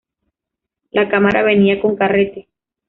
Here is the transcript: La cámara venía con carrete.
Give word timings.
La 0.89 1.07
cámara 1.09 1.43
venía 1.43 1.79
con 1.79 1.95
carrete. 1.95 2.47